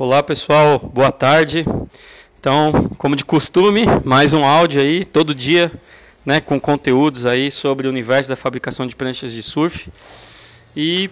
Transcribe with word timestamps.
Olá 0.00 0.22
pessoal, 0.22 0.78
boa 0.78 1.10
tarde. 1.10 1.66
Então, 2.38 2.88
como 2.96 3.16
de 3.16 3.24
costume, 3.24 3.84
mais 4.04 4.32
um 4.32 4.44
áudio 4.44 4.80
aí, 4.80 5.04
todo 5.04 5.34
dia, 5.34 5.72
né, 6.24 6.40
com 6.40 6.60
conteúdos 6.60 7.26
aí 7.26 7.50
sobre 7.50 7.88
o 7.88 7.90
universo 7.90 8.30
da 8.30 8.36
fabricação 8.36 8.86
de 8.86 8.94
pranchas 8.94 9.32
de 9.32 9.42
surf. 9.42 9.90
E, 10.76 11.10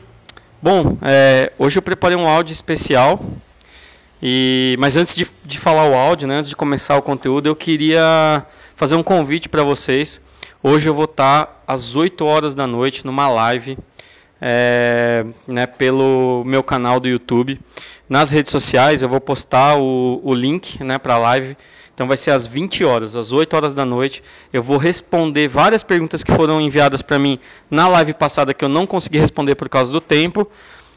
bom, 0.62 0.96
é, 1.02 1.50
hoje 1.58 1.76
eu 1.76 1.82
preparei 1.82 2.16
um 2.16 2.28
áudio 2.28 2.52
especial. 2.52 3.20
E, 4.22 4.76
mas 4.78 4.96
antes 4.96 5.16
de, 5.16 5.26
de 5.44 5.58
falar 5.58 5.90
o 5.90 5.96
áudio, 5.96 6.28
né, 6.28 6.36
antes 6.36 6.48
de 6.48 6.54
começar 6.54 6.96
o 6.96 7.02
conteúdo, 7.02 7.48
eu 7.48 7.56
queria 7.56 8.46
fazer 8.76 8.94
um 8.94 9.02
convite 9.02 9.48
para 9.48 9.64
vocês. 9.64 10.22
Hoje 10.62 10.88
eu 10.88 10.94
vou 10.94 11.06
estar 11.06 11.60
às 11.66 11.96
8 11.96 12.24
horas 12.24 12.54
da 12.54 12.68
noite 12.68 13.04
numa 13.04 13.28
live 13.28 13.76
é, 14.40 15.24
né, 15.46 15.66
pelo 15.66 16.44
meu 16.44 16.62
canal 16.62 17.00
do 17.00 17.08
YouTube. 17.08 17.58
Nas 18.08 18.30
redes 18.30 18.52
sociais 18.52 19.02
eu 19.02 19.08
vou 19.08 19.20
postar 19.20 19.76
o, 19.78 20.20
o 20.22 20.34
link 20.34 20.82
né, 20.82 20.98
para 20.98 21.14
a 21.14 21.18
live. 21.18 21.56
Então 21.92 22.06
vai 22.06 22.16
ser 22.16 22.30
às 22.30 22.46
20 22.46 22.84
horas, 22.84 23.16
às 23.16 23.32
8 23.32 23.56
horas 23.56 23.74
da 23.74 23.84
noite. 23.84 24.22
Eu 24.52 24.62
vou 24.62 24.76
responder 24.76 25.48
várias 25.48 25.82
perguntas 25.82 26.22
que 26.22 26.30
foram 26.30 26.60
enviadas 26.60 27.00
para 27.02 27.18
mim 27.18 27.38
na 27.70 27.88
live 27.88 28.12
passada 28.12 28.52
que 28.52 28.64
eu 28.64 28.68
não 28.68 28.86
consegui 28.86 29.18
responder 29.18 29.54
por 29.54 29.68
causa 29.68 29.90
do 29.90 30.00
tempo, 30.00 30.46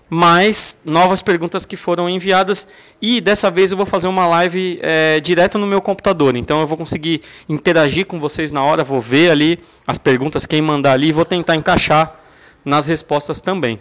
mas 0.09 0.77
novas 0.83 1.21
perguntas 1.21 1.65
que 1.65 1.77
foram 1.77 2.09
enviadas 2.09 2.67
e 3.01 3.21
dessa 3.21 3.49
vez 3.49 3.71
eu 3.71 3.77
vou 3.77 3.85
fazer 3.85 4.07
uma 4.07 4.27
live 4.27 4.77
é, 4.81 5.21
direto 5.21 5.57
no 5.57 5.65
meu 5.65 5.81
computador. 5.81 6.35
Então 6.35 6.59
eu 6.59 6.67
vou 6.67 6.77
conseguir 6.77 7.21
interagir 7.47 8.05
com 8.05 8.19
vocês 8.19 8.51
na 8.51 8.61
hora, 8.61 8.83
vou 8.83 8.99
ver 8.99 9.31
ali 9.31 9.57
as 9.87 9.97
perguntas, 9.97 10.45
quem 10.45 10.61
mandar 10.61 10.91
ali, 10.91 11.13
vou 11.13 11.25
tentar 11.25 11.55
encaixar 11.55 12.19
nas 12.65 12.87
respostas 12.87 13.39
também. 13.39 13.79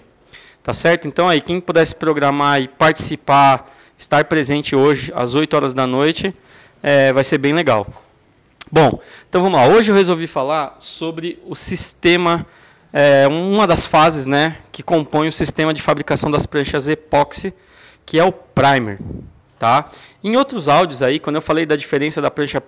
Tá 0.62 0.74
certo? 0.74 1.08
Então 1.08 1.28
aí, 1.28 1.40
quem 1.40 1.60
pudesse 1.60 1.94
programar 1.94 2.60
e 2.60 2.68
participar, 2.68 3.70
estar 3.96 4.24
presente 4.24 4.76
hoje 4.76 5.12
às 5.14 5.34
8 5.34 5.54
horas 5.54 5.74
da 5.74 5.86
noite, 5.86 6.34
é, 6.82 7.12
vai 7.12 7.24
ser 7.24 7.38
bem 7.38 7.52
legal. 7.52 7.86
Bom, 8.70 9.00
então 9.28 9.42
vamos 9.42 9.58
lá. 9.58 9.66
Hoje 9.66 9.90
eu 9.90 9.94
resolvi 9.94 10.26
falar 10.26 10.76
sobre 10.78 11.42
o 11.46 11.54
sistema, 11.54 12.46
é, 12.92 13.26
uma 13.26 13.66
das 13.66 13.86
fases 13.86 14.26
né, 14.26 14.58
que 14.70 14.82
compõe 14.82 15.28
o 15.28 15.32
sistema 15.32 15.72
de 15.72 15.80
fabricação 15.80 16.30
das 16.30 16.44
pranchas 16.44 16.86
epóxi, 16.86 17.54
que 18.04 18.18
é 18.18 18.24
o 18.24 18.32
primer. 18.32 18.98
Tá? 19.58 19.90
Em 20.22 20.36
outros 20.36 20.68
áudios 20.68 21.02
aí, 21.02 21.18
quando 21.18 21.36
eu 21.36 21.42
falei 21.42 21.66
da 21.66 21.76
diferença 21.76 22.20
da 22.20 22.30
prancha 22.30 22.62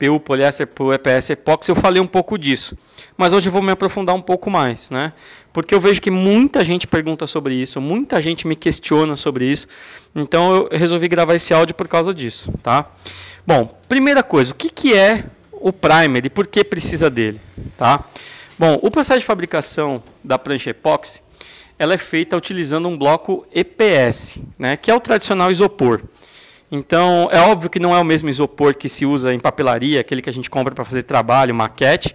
PU 0.00 0.18
poliéster 0.18 0.66
EPS 0.94 1.30
epóxi, 1.30 1.70
eu 1.70 1.76
falei 1.76 2.00
um 2.00 2.06
pouco 2.06 2.38
disso. 2.38 2.76
Mas 3.16 3.34
hoje 3.34 3.48
eu 3.48 3.52
vou 3.52 3.62
me 3.62 3.70
aprofundar 3.70 4.14
um 4.14 4.22
pouco 4.22 4.50
mais. 4.50 4.90
Né? 4.90 5.12
porque 5.52 5.74
eu 5.74 5.80
vejo 5.80 6.00
que 6.00 6.10
muita 6.10 6.64
gente 6.64 6.86
pergunta 6.86 7.26
sobre 7.26 7.54
isso, 7.54 7.80
muita 7.80 8.20
gente 8.20 8.46
me 8.46 8.54
questiona 8.54 9.16
sobre 9.16 9.46
isso, 9.46 9.66
então 10.14 10.54
eu 10.54 10.68
resolvi 10.72 11.08
gravar 11.08 11.34
esse 11.34 11.52
áudio 11.52 11.74
por 11.74 11.88
causa 11.88 12.14
disso, 12.14 12.52
tá? 12.62 12.86
Bom, 13.46 13.66
primeira 13.88 14.22
coisa, 14.22 14.52
o 14.52 14.54
que, 14.54 14.70
que 14.70 14.94
é 14.94 15.24
o 15.52 15.72
primer 15.72 16.26
e 16.26 16.30
por 16.30 16.46
que 16.46 16.62
precisa 16.62 17.10
dele, 17.10 17.40
tá? 17.76 18.04
Bom, 18.58 18.78
o 18.82 18.90
processo 18.90 19.20
de 19.20 19.26
fabricação 19.26 20.02
da 20.22 20.38
prancha 20.38 20.70
epóxi, 20.70 21.20
ela 21.78 21.94
é 21.94 21.98
feita 21.98 22.36
utilizando 22.36 22.88
um 22.88 22.96
bloco 22.96 23.46
EPS, 23.52 24.38
né, 24.58 24.76
que 24.76 24.90
é 24.90 24.94
o 24.94 25.00
tradicional 25.00 25.50
isopor. 25.50 26.02
Então, 26.70 27.28
é 27.32 27.40
óbvio 27.40 27.68
que 27.68 27.80
não 27.80 27.94
é 27.94 27.98
o 27.98 28.04
mesmo 28.04 28.28
isopor 28.28 28.74
que 28.74 28.88
se 28.88 29.04
usa 29.04 29.34
em 29.34 29.40
papelaria, 29.40 30.00
aquele 30.00 30.22
que 30.22 30.30
a 30.30 30.32
gente 30.32 30.48
compra 30.48 30.74
para 30.74 30.84
fazer 30.84 31.02
trabalho, 31.02 31.54
maquete, 31.54 32.14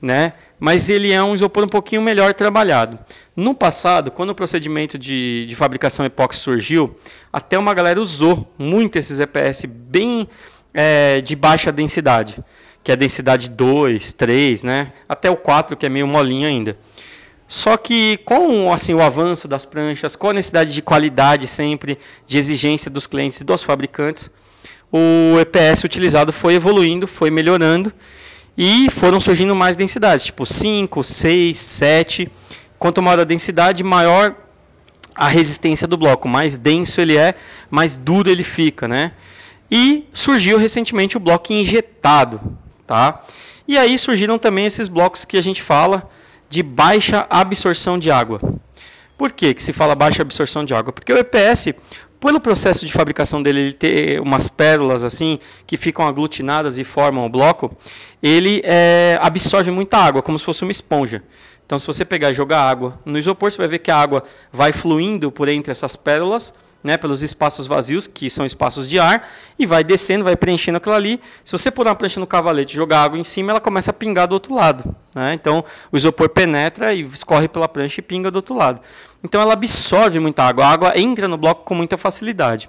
né? 0.00 0.32
mas 0.58 0.88
ele 0.88 1.12
é 1.12 1.22
um 1.22 1.34
isopor 1.34 1.64
um 1.64 1.68
pouquinho 1.68 2.00
melhor 2.00 2.32
trabalhado. 2.32 2.98
No 3.36 3.54
passado, 3.54 4.10
quando 4.10 4.30
o 4.30 4.34
procedimento 4.34 4.98
de, 4.98 5.46
de 5.46 5.54
fabricação 5.54 6.06
epóxi 6.06 6.40
surgiu, 6.40 6.96
até 7.30 7.58
uma 7.58 7.74
galera 7.74 8.00
usou 8.00 8.50
muito 8.56 8.96
esses 8.96 9.20
EPS 9.20 9.66
bem 9.66 10.26
é, 10.72 11.20
de 11.20 11.36
baixa 11.36 11.70
densidade, 11.70 12.38
que 12.82 12.90
é 12.90 12.96
densidade 12.96 13.50
2, 13.50 14.14
3, 14.14 14.62
né? 14.62 14.92
até 15.06 15.30
o 15.30 15.36
4, 15.36 15.76
que 15.76 15.84
é 15.84 15.88
meio 15.90 16.06
molinho 16.06 16.48
ainda. 16.48 16.78
Só 17.54 17.76
que 17.76 18.16
com 18.24 18.72
assim, 18.72 18.94
o 18.94 19.00
avanço 19.00 19.46
das 19.46 19.64
pranchas, 19.64 20.16
com 20.16 20.30
a 20.30 20.32
necessidade 20.32 20.72
de 20.72 20.82
qualidade 20.82 21.46
sempre, 21.46 21.96
de 22.26 22.36
exigência 22.36 22.90
dos 22.90 23.06
clientes 23.06 23.40
e 23.40 23.44
dos 23.44 23.62
fabricantes, 23.62 24.28
o 24.90 25.38
EPS 25.38 25.84
utilizado 25.84 26.32
foi 26.32 26.54
evoluindo, 26.54 27.06
foi 27.06 27.30
melhorando 27.30 27.92
e 28.58 28.90
foram 28.90 29.20
surgindo 29.20 29.54
mais 29.54 29.76
densidades, 29.76 30.24
tipo 30.24 30.44
5, 30.44 31.04
6, 31.04 31.56
7. 31.56 32.32
Quanto 32.76 33.00
maior 33.00 33.20
a 33.20 33.24
densidade, 33.24 33.84
maior 33.84 34.34
a 35.14 35.28
resistência 35.28 35.86
do 35.86 35.96
bloco. 35.96 36.28
Mais 36.28 36.58
denso 36.58 37.00
ele 37.00 37.16
é, 37.16 37.36
mais 37.70 37.96
duro 37.96 38.28
ele 38.28 38.42
fica, 38.42 38.88
né? 38.88 39.12
E 39.70 40.08
surgiu 40.12 40.58
recentemente 40.58 41.16
o 41.16 41.20
bloco 41.20 41.52
injetado, 41.52 42.40
tá? 42.84 43.22
E 43.68 43.78
aí 43.78 43.96
surgiram 43.96 44.40
também 44.40 44.66
esses 44.66 44.88
blocos 44.88 45.24
que 45.24 45.36
a 45.36 45.42
gente 45.42 45.62
fala 45.62 46.10
de 46.54 46.62
baixa 46.62 47.26
absorção 47.28 47.98
de 47.98 48.12
água. 48.12 48.40
Por 49.18 49.32
que, 49.32 49.54
que 49.54 49.60
se 49.60 49.72
fala 49.72 49.92
baixa 49.96 50.22
absorção 50.22 50.64
de 50.64 50.72
água? 50.72 50.92
Porque 50.92 51.12
o 51.12 51.18
EPS, 51.18 51.74
pelo 52.20 52.38
processo 52.38 52.86
de 52.86 52.92
fabricação 52.92 53.42
dele, 53.42 53.60
ele 53.60 53.72
ter 53.72 54.20
umas 54.20 54.48
pérolas 54.48 55.02
assim 55.02 55.40
que 55.66 55.76
ficam 55.76 56.06
aglutinadas 56.06 56.78
e 56.78 56.84
formam 56.84 57.26
o 57.26 57.28
bloco, 57.28 57.76
ele 58.22 58.62
é, 58.64 59.18
absorve 59.20 59.72
muita 59.72 59.98
água, 59.98 60.22
como 60.22 60.38
se 60.38 60.44
fosse 60.44 60.62
uma 60.62 60.70
esponja. 60.70 61.24
Então, 61.66 61.76
se 61.76 61.88
você 61.88 62.04
pegar 62.04 62.30
e 62.30 62.34
jogar 62.34 62.60
água 62.60 63.00
no 63.04 63.18
isopor, 63.18 63.50
você 63.50 63.58
vai 63.58 63.66
ver 63.66 63.80
que 63.80 63.90
a 63.90 63.96
água 63.96 64.22
vai 64.52 64.70
fluindo 64.70 65.32
por 65.32 65.48
entre 65.48 65.72
essas 65.72 65.96
pérolas 65.96 66.54
né, 66.84 66.98
pelos 66.98 67.22
espaços 67.22 67.66
vazios, 67.66 68.06
que 68.06 68.28
são 68.28 68.44
espaços 68.44 68.86
de 68.86 68.98
ar, 68.98 69.26
e 69.58 69.64
vai 69.64 69.82
descendo, 69.82 70.22
vai 70.22 70.36
preenchendo 70.36 70.76
aquilo 70.76 70.94
ali. 70.94 71.18
Se 71.42 71.52
você 71.52 71.70
pôr 71.70 71.86
uma 71.86 71.94
prancha 71.94 72.20
no 72.20 72.26
cavalete 72.26 72.74
e 72.74 72.76
jogar 72.76 73.02
água 73.02 73.18
em 73.18 73.24
cima, 73.24 73.52
ela 73.52 73.60
começa 73.60 73.90
a 73.90 73.94
pingar 73.94 74.28
do 74.28 74.34
outro 74.34 74.54
lado. 74.54 74.94
Né? 75.14 75.32
Então, 75.32 75.64
o 75.90 75.96
isopor 75.96 76.28
penetra 76.28 76.92
e 76.92 77.00
escorre 77.00 77.48
pela 77.48 77.66
prancha 77.66 78.00
e 78.00 78.02
pinga 78.02 78.30
do 78.30 78.36
outro 78.36 78.54
lado. 78.54 78.82
Então, 79.24 79.40
ela 79.40 79.54
absorve 79.54 80.20
muita 80.20 80.44
água. 80.44 80.66
A 80.66 80.70
água 80.70 80.92
entra 80.98 81.26
no 81.26 81.38
bloco 81.38 81.64
com 81.64 81.74
muita 81.74 81.96
facilidade. 81.96 82.68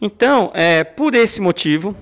Então, 0.00 0.50
é, 0.54 0.82
por 0.82 1.14
esse 1.14 1.38
motivo, 1.38 1.94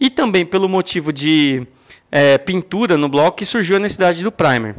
e 0.00 0.08
também 0.08 0.46
pelo 0.46 0.66
motivo 0.66 1.12
de 1.12 1.66
é, 2.10 2.38
pintura 2.38 2.96
no 2.96 3.08
bloco, 3.08 3.36
que 3.36 3.44
surgiu 3.44 3.76
a 3.76 3.78
necessidade 3.78 4.22
do 4.22 4.32
primer. 4.32 4.76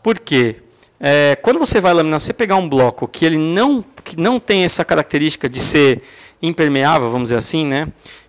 Por 0.00 0.20
quê? 0.20 0.56
É, 1.00 1.36
quando 1.36 1.58
você 1.58 1.80
vai 1.80 1.92
laminar, 1.92 2.20
você 2.20 2.32
pegar 2.32 2.56
um 2.56 2.68
bloco 2.68 3.06
que 3.06 3.24
ele 3.24 3.36
não, 3.36 3.84
que 4.06 4.16
não 4.16 4.38
tem 4.38 4.64
essa 4.64 4.84
característica 4.84 5.48
de 5.48 5.58
ser 5.58 6.00
impermeável, 6.40 7.10
vamos 7.10 7.28
dizer 7.28 7.38
assim, 7.38 7.66
né, 7.66 7.88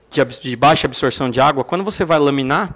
de, 0.09 0.23
de 0.41 0.55
baixa 0.55 0.87
absorção 0.87 1.29
de 1.29 1.39
água, 1.39 1.63
quando 1.63 1.83
você 1.83 2.03
vai 2.03 2.17
laminar, 2.17 2.75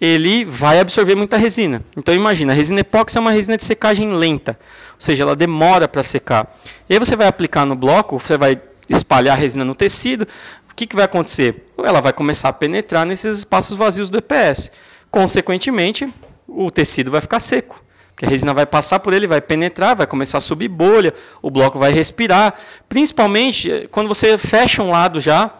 ele 0.00 0.44
vai 0.44 0.78
absorver 0.78 1.16
muita 1.16 1.36
resina. 1.36 1.82
Então 1.96 2.14
imagina, 2.14 2.52
a 2.52 2.56
resina 2.56 2.80
epóxi 2.80 3.18
é 3.18 3.20
uma 3.20 3.32
resina 3.32 3.56
de 3.56 3.64
secagem 3.64 4.12
lenta, 4.12 4.52
ou 4.92 5.00
seja, 5.00 5.24
ela 5.24 5.34
demora 5.34 5.88
para 5.88 6.04
secar. 6.04 6.56
E 6.88 6.94
aí 6.94 6.98
você 7.00 7.16
vai 7.16 7.26
aplicar 7.26 7.66
no 7.66 7.74
bloco, 7.74 8.16
você 8.18 8.36
vai 8.36 8.60
espalhar 8.88 9.36
a 9.36 9.40
resina 9.40 9.64
no 9.64 9.74
tecido, 9.74 10.22
o 10.70 10.74
que, 10.76 10.86
que 10.86 10.94
vai 10.94 11.06
acontecer? 11.06 11.64
Ela 11.78 12.00
vai 12.00 12.12
começar 12.12 12.50
a 12.50 12.52
penetrar 12.52 13.04
nesses 13.04 13.38
espaços 13.38 13.76
vazios 13.76 14.08
do 14.08 14.18
EPS. 14.18 14.70
Consequentemente, 15.10 16.08
o 16.46 16.70
tecido 16.70 17.10
vai 17.10 17.20
ficar 17.20 17.40
seco 17.40 17.82
que 18.16 18.24
a 18.24 18.28
resina 18.28 18.54
vai 18.54 18.64
passar 18.64 18.98
por 19.00 19.12
ele, 19.12 19.26
vai 19.26 19.40
penetrar, 19.40 19.94
vai 19.94 20.06
começar 20.06 20.38
a 20.38 20.40
subir 20.40 20.68
bolha, 20.68 21.12
o 21.42 21.50
bloco 21.50 21.78
vai 21.78 21.92
respirar. 21.92 22.54
Principalmente 22.88 23.70
eh, 23.70 23.86
quando 23.90 24.08
você 24.08 24.38
fecha 24.38 24.82
um 24.82 24.90
lado 24.90 25.20
já, 25.20 25.50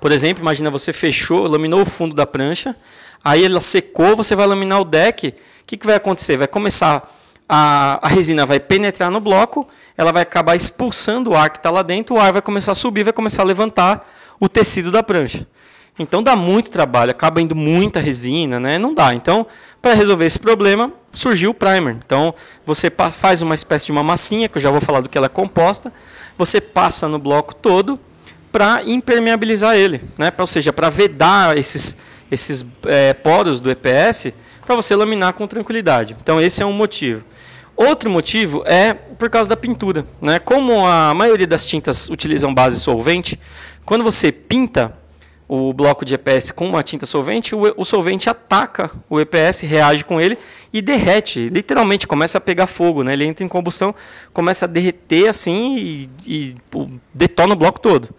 por 0.00 0.12
exemplo, 0.12 0.42
imagina 0.42 0.70
você 0.70 0.92
fechou, 0.92 1.48
laminou 1.48 1.82
o 1.82 1.86
fundo 1.86 2.14
da 2.14 2.24
prancha, 2.24 2.76
aí 3.24 3.44
ela 3.44 3.60
secou, 3.60 4.14
você 4.14 4.36
vai 4.36 4.46
laminar 4.46 4.80
o 4.80 4.84
deck, 4.84 5.28
o 5.28 5.34
que, 5.66 5.76
que 5.76 5.86
vai 5.86 5.96
acontecer? 5.96 6.36
Vai 6.36 6.46
começar, 6.46 7.12
a, 7.48 8.06
a 8.06 8.08
resina 8.08 8.46
vai 8.46 8.60
penetrar 8.60 9.10
no 9.10 9.18
bloco, 9.18 9.66
ela 9.96 10.12
vai 10.12 10.22
acabar 10.22 10.54
expulsando 10.54 11.30
o 11.30 11.36
ar 11.36 11.50
que 11.50 11.58
está 11.58 11.70
lá 11.70 11.82
dentro, 11.82 12.14
o 12.14 12.20
ar 12.20 12.32
vai 12.32 12.42
começar 12.42 12.72
a 12.72 12.76
subir, 12.76 13.02
vai 13.02 13.12
começar 13.12 13.42
a 13.42 13.44
levantar 13.44 14.08
o 14.38 14.48
tecido 14.48 14.92
da 14.92 15.02
prancha. 15.02 15.44
Então 15.98 16.22
dá 16.22 16.36
muito 16.36 16.70
trabalho, 16.70 17.10
acaba 17.10 17.42
indo 17.42 17.56
muita 17.56 17.98
resina, 17.98 18.60
né? 18.60 18.78
Não 18.78 18.94
dá. 18.94 19.12
Então, 19.14 19.44
para 19.82 19.94
resolver 19.94 20.26
esse 20.26 20.38
problema, 20.38 20.92
surgiu 21.18 21.50
o 21.50 21.54
primer. 21.54 21.96
Então, 22.04 22.34
você 22.64 22.90
faz 22.90 23.42
uma 23.42 23.54
espécie 23.54 23.86
de 23.86 23.92
uma 23.92 24.02
massinha, 24.02 24.48
que 24.48 24.58
eu 24.58 24.62
já 24.62 24.70
vou 24.70 24.80
falar 24.80 25.00
do 25.00 25.08
que 25.08 25.18
ela 25.18 25.26
é 25.26 25.30
composta, 25.30 25.92
você 26.36 26.60
passa 26.60 27.08
no 27.08 27.18
bloco 27.18 27.54
todo 27.54 27.98
para 28.50 28.82
impermeabilizar 28.84 29.76
ele, 29.76 30.00
né? 30.16 30.32
ou 30.38 30.46
seja, 30.46 30.72
para 30.72 30.88
vedar 30.88 31.56
esses, 31.58 31.96
esses 32.30 32.64
é, 32.86 33.12
poros 33.12 33.60
do 33.60 33.70
EPS 33.70 34.32
para 34.64 34.76
você 34.76 34.94
laminar 34.94 35.32
com 35.32 35.46
tranquilidade. 35.46 36.16
Então, 36.22 36.40
esse 36.40 36.62
é 36.62 36.66
um 36.66 36.72
motivo. 36.72 37.24
Outro 37.76 38.10
motivo 38.10 38.62
é 38.66 38.92
por 38.92 39.30
causa 39.30 39.48
da 39.48 39.56
pintura. 39.56 40.04
Né? 40.20 40.38
Como 40.38 40.86
a 40.86 41.14
maioria 41.14 41.46
das 41.46 41.64
tintas 41.64 42.10
utilizam 42.10 42.52
base 42.52 42.80
solvente, 42.80 43.38
quando 43.84 44.02
você 44.02 44.32
pinta 44.32 44.92
o 45.48 45.72
bloco 45.72 46.04
de 46.04 46.14
EPS 46.14 46.50
com 46.50 46.68
uma 46.68 46.82
tinta 46.82 47.06
solvente, 47.06 47.54
o, 47.54 47.62
o, 47.76 47.84
solvente 47.84 48.28
ataca 48.28 48.90
o 49.08 49.18
EPS, 49.18 49.62
reage 49.62 50.04
com 50.04 50.20
ele 50.20 50.36
e 50.72 50.82
derrete, 50.82 51.48
literalmente 51.48 52.06
começa 52.06 52.36
a 52.36 52.40
pegar 52.40 52.66
fogo, 52.66 53.02
né? 53.02 53.14
ele 53.14 53.24
entra 53.24 53.42
em 53.42 53.48
combustão, 53.48 53.94
começa 54.32 54.66
a 54.66 54.68
derreter 54.68 55.26
assim 55.26 55.76
e, 55.76 56.10
e 56.26 56.56
detona 57.14 57.54
o 57.54 57.56
bloco 57.56 57.80
todo. 57.80 58.10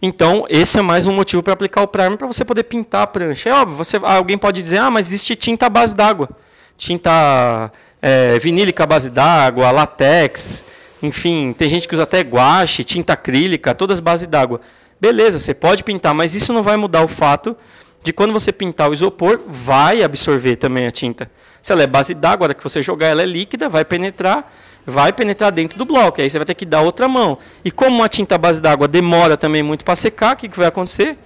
Então, 0.00 0.46
esse 0.48 0.78
é 0.78 0.82
mais 0.82 1.06
um 1.06 1.12
motivo 1.12 1.42
para 1.42 1.52
aplicar 1.52 1.82
o 1.82 1.86
primer 1.86 2.16
para 2.16 2.26
você 2.26 2.44
poder 2.44 2.64
pintar 2.64 3.02
a 3.02 3.06
prancha. 3.06 3.50
É 3.50 3.52
óbvio, 3.52 3.76
você, 3.76 4.00
alguém 4.02 4.36
pode 4.36 4.60
dizer, 4.60 4.78
ah, 4.78 4.90
mas 4.90 5.08
existe 5.08 5.36
tinta 5.36 5.66
à 5.66 5.68
base 5.68 5.94
d'água. 5.94 6.28
Tinta 6.76 7.70
é, 8.00 8.36
vinílica 8.40 8.82
à 8.82 8.86
base 8.86 9.10
d'água, 9.10 9.70
latex, 9.70 10.64
enfim, 11.02 11.54
tem 11.56 11.68
gente 11.68 11.86
que 11.86 11.94
usa 11.94 12.02
até 12.02 12.20
guache, 12.20 12.82
tinta 12.82 13.12
acrílica, 13.12 13.74
todas 13.74 14.00
base 14.00 14.26
d'água. 14.26 14.60
Beleza, 15.02 15.40
você 15.40 15.52
pode 15.52 15.82
pintar, 15.82 16.14
mas 16.14 16.36
isso 16.36 16.52
não 16.52 16.62
vai 16.62 16.76
mudar 16.76 17.02
o 17.02 17.08
fato 17.08 17.56
de 18.04 18.12
quando 18.12 18.32
você 18.32 18.52
pintar 18.52 18.88
o 18.88 18.94
isopor, 18.94 19.40
vai 19.48 20.00
absorver 20.00 20.54
também 20.54 20.86
a 20.86 20.92
tinta. 20.92 21.28
Se 21.60 21.72
ela 21.72 21.82
é 21.82 21.88
base 21.88 22.14
d'água, 22.14 22.44
hora 22.44 22.54
que 22.54 22.62
você 22.62 22.80
jogar 22.84 23.08
ela 23.08 23.20
é 23.20 23.26
líquida, 23.26 23.68
vai 23.68 23.84
penetrar, 23.84 24.48
vai 24.86 25.12
penetrar 25.12 25.50
dentro 25.50 25.76
do 25.76 25.84
bloco. 25.84 26.20
Aí 26.20 26.30
você 26.30 26.38
vai 26.38 26.46
ter 26.46 26.54
que 26.54 26.64
dar 26.64 26.82
outra 26.82 27.08
mão. 27.08 27.36
E 27.64 27.70
como 27.72 27.96
uma 27.96 28.08
tinta 28.08 28.38
base 28.38 28.62
d'água 28.62 28.86
demora 28.86 29.36
também 29.36 29.60
muito 29.60 29.84
para 29.84 29.96
secar, 29.96 30.34
o 30.34 30.36
que, 30.36 30.48
que 30.48 30.56
vai 30.56 30.68
acontecer? 30.68 31.18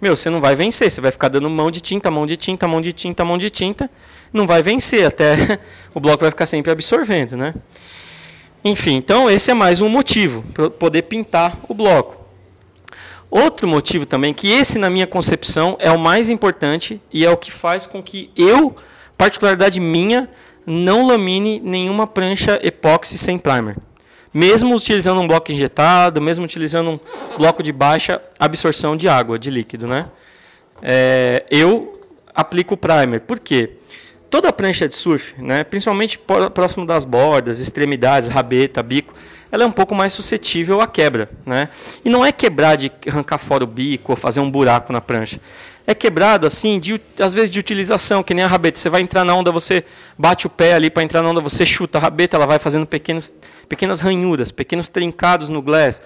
Meu, 0.00 0.16
você 0.16 0.28
não 0.28 0.40
vai 0.40 0.56
vencer, 0.56 0.90
você 0.90 1.00
vai 1.00 1.12
ficar 1.12 1.28
dando 1.28 1.48
mão 1.48 1.70
de 1.70 1.80
tinta, 1.80 2.10
mão 2.10 2.26
de 2.26 2.36
tinta, 2.36 2.66
mão 2.66 2.80
de 2.80 2.92
tinta, 2.92 3.24
mão 3.24 3.38
de 3.38 3.48
tinta, 3.48 3.88
não 4.32 4.44
vai 4.44 4.60
vencer, 4.60 5.06
até 5.06 5.60
o 5.94 6.00
bloco 6.00 6.22
vai 6.22 6.32
ficar 6.32 6.46
sempre 6.46 6.72
absorvendo, 6.72 7.36
né? 7.36 7.54
Enfim, 8.64 8.96
então 8.96 9.30
esse 9.30 9.52
é 9.52 9.54
mais 9.54 9.80
um 9.80 9.88
motivo 9.88 10.42
para 10.52 10.68
poder 10.68 11.02
pintar 11.02 11.56
o 11.68 11.74
bloco. 11.74 12.19
Outro 13.30 13.68
motivo 13.68 14.04
também, 14.04 14.34
que 14.34 14.50
esse 14.50 14.78
na 14.78 14.90
minha 14.90 15.06
concepção 15.06 15.76
é 15.78 15.90
o 15.90 15.98
mais 15.98 16.28
importante 16.28 17.00
e 17.12 17.24
é 17.24 17.30
o 17.30 17.36
que 17.36 17.52
faz 17.52 17.86
com 17.86 18.02
que 18.02 18.30
eu, 18.36 18.74
particularidade 19.16 19.78
minha, 19.78 20.28
não 20.66 21.06
lamine 21.06 21.60
nenhuma 21.60 22.06
prancha 22.06 22.58
epóxi 22.62 23.16
sem 23.16 23.38
primer. 23.38 23.76
Mesmo 24.34 24.74
utilizando 24.74 25.20
um 25.20 25.26
bloco 25.26 25.50
injetado, 25.52 26.20
mesmo 26.20 26.44
utilizando 26.44 26.90
um 26.90 27.00
bloco 27.36 27.62
de 27.62 27.72
baixa 27.72 28.20
absorção 28.38 28.96
de 28.96 29.08
água, 29.08 29.38
de 29.38 29.50
líquido, 29.50 29.86
né? 29.86 30.06
É, 30.82 31.44
eu 31.50 32.00
aplico 32.34 32.74
o 32.74 32.76
primer. 32.76 33.20
Por 33.20 33.38
quê? 33.38 33.76
Toda 34.28 34.52
prancha 34.52 34.86
de 34.88 34.94
surf, 34.94 35.34
né, 35.42 35.64
principalmente 35.64 36.18
próximo 36.54 36.86
das 36.86 37.04
bordas, 37.04 37.58
extremidades, 37.58 38.28
rabeta, 38.28 38.80
bico, 38.80 39.12
ela 39.52 39.64
é 39.64 39.66
um 39.66 39.72
pouco 39.72 39.94
mais 39.94 40.12
suscetível 40.12 40.80
à 40.80 40.86
quebra. 40.86 41.28
Né? 41.44 41.68
E 42.04 42.08
não 42.08 42.24
é 42.24 42.30
quebrar 42.30 42.76
de 42.76 42.90
arrancar 43.06 43.38
fora 43.38 43.64
o 43.64 43.66
bico 43.66 44.12
ou 44.12 44.16
fazer 44.16 44.40
um 44.40 44.50
buraco 44.50 44.92
na 44.92 45.00
prancha. 45.00 45.40
É 45.86 45.94
quebrado 45.94 46.46
assim, 46.46 46.78
de, 46.78 47.00
às 47.18 47.34
vezes 47.34 47.50
de 47.50 47.58
utilização, 47.58 48.22
que 48.22 48.32
nem 48.32 48.44
a 48.44 48.48
rabeta. 48.48 48.78
Você 48.78 48.88
vai 48.88 49.00
entrar 49.00 49.24
na 49.24 49.34
onda, 49.34 49.50
você 49.50 49.84
bate 50.16 50.46
o 50.46 50.50
pé 50.50 50.74
ali 50.74 50.88
para 50.88 51.02
entrar 51.02 51.22
na 51.22 51.30
onda, 51.30 51.40
você 51.40 51.66
chuta 51.66 51.98
a 51.98 52.00
rabeta, 52.00 52.36
ela 52.36 52.46
vai 52.46 52.58
fazendo 52.58 52.86
pequenos, 52.86 53.32
pequenas 53.68 54.00
ranhuras, 54.00 54.52
pequenos 54.52 54.88
trincados 54.88 55.48
no 55.48 55.60
glass. 55.60 56.00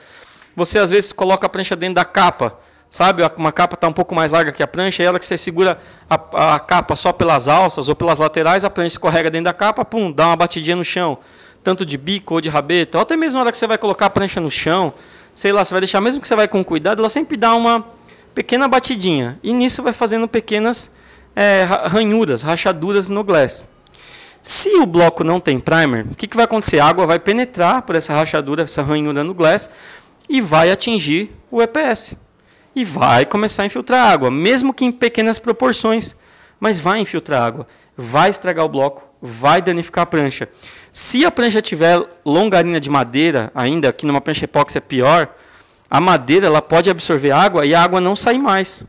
Você 0.57 0.79
às 0.79 0.89
vezes 0.89 1.13
coloca 1.13 1.47
a 1.47 1.51
prancha 1.51 1.77
dentro 1.77 1.97
da 1.97 2.05
capa, 2.05 2.59
sabe? 2.89 3.23
Uma 3.37 3.53
capa 3.53 3.75
está 3.75 3.87
um 3.87 3.93
pouco 3.93 4.15
mais 4.15 4.33
larga 4.33 4.53
que 4.53 4.63
a 4.63 4.67
prancha, 4.67 5.03
e 5.03 5.07
ela 5.07 5.19
que 5.19 5.27
você 5.27 5.37
segura 5.37 5.79
a, 6.09 6.55
a, 6.55 6.61
capa 6.61 6.97
só 6.97 7.13
pelas 7.13 7.49
alças 7.49 7.89
ou 7.89 7.97
pelas 7.97 8.19
laterais, 8.19 8.65
a 8.65 8.71
prancha 8.71 8.95
escorrega 8.95 9.31
dentro 9.31 9.47
da 9.47 9.53
capa, 9.53 9.85
pum, 9.85 10.11
dá 10.11 10.29
uma 10.29 10.37
batidinha 10.37 10.77
no 10.77 10.85
chão 10.85 11.19
tanto 11.65 11.85
de 11.85 11.97
bico 11.97 12.35
ou 12.35 12.41
de 12.43 12.51
rabeta, 12.51 12.99
ou 12.99 13.03
até 13.03 13.17
mesmo 13.17 13.39
na 13.39 13.41
hora 13.41 13.51
que 13.51 13.57
você 13.57 13.67
vai 13.67 13.79
colocar 13.79 14.07
a 14.07 14.11
prancha 14.11 14.41
no 14.41 14.51
chão, 14.51 14.93
sei 15.35 15.51
lá, 15.51 15.65
você 15.65 15.73
vai 15.73 15.81
deixar, 15.81 16.01
mesmo 16.01 16.21
que 16.21 16.29
você 16.29 16.37
vai 16.37 16.47
com 16.47 16.63
cuidado, 16.63 17.01
ela 17.01 17.09
sempre 17.09 17.39
dá 17.39 17.55
uma 17.55 17.85
pequena 18.35 18.69
batidinha. 18.69 19.39
E 19.43 19.53
nisso 19.55 19.83
vai 19.83 19.95
fazendo 19.95 20.29
pequenas 20.29 20.91
é, 21.35 21.65
ranhuras, 21.65 22.43
rachaduras 22.43 23.09
no 23.09 23.25
glass. 23.25 23.65
Se 24.43 24.77
o 24.77 24.85
bloco 24.85 25.25
não 25.25 25.41
tem 25.41 25.59
primer, 25.59 26.07
o 26.07 26.15
que, 26.15 26.27
que 26.27 26.37
vai 26.37 26.45
acontecer? 26.45 26.79
A 26.79 26.87
água 26.87 27.07
vai 27.07 27.19
penetrar 27.19 27.81
por 27.81 27.97
essa 27.97 28.13
rachadura, 28.13 28.65
essa 28.65 28.83
ranhura 28.83 29.25
no 29.25 29.33
glass, 29.33 29.71
e 30.29 30.43
vai 30.43 30.71
atingir 30.71 31.35
o 31.51 31.63
EPS. 31.63 32.15
E 32.77 32.85
vai 32.85 33.25
começar 33.25 33.63
a 33.63 33.67
infiltrar 33.67 34.07
água, 34.13 34.31
mesmo 34.31 34.75
que 34.75 34.85
em 34.85 34.93
pequenas 34.93 35.39
proporções, 35.39 36.15
mas 36.61 36.79
vai 36.79 37.01
infiltrar 37.01 37.43
água, 37.43 37.67
vai 37.97 38.29
estragar 38.29 38.67
o 38.67 38.69
bloco, 38.69 39.09
vai 39.27 39.63
danificar 39.63 40.03
a 40.03 40.07
prancha. 40.07 40.47
Se 40.93 41.25
a 41.25 41.31
prancha 41.31 41.63
tiver 41.63 42.05
longarina 42.27 42.79
de 42.79 42.91
madeira, 42.91 43.51
ainda 43.55 43.91
que 43.91 44.05
numa 44.05 44.21
prancha 44.21 44.45
epóxi 44.45 44.77
é 44.77 44.83
pior, 44.83 45.35
a 45.91 45.99
madeira 45.99 46.47
ela 46.47 46.61
pode 46.61 46.91
absorver 46.91 47.31
água 47.31 47.65
e 47.65 47.75
a 47.75 47.83
água 47.83 48.03
não 48.03 48.15
sai 48.15 48.37
mais. 48.37 48.85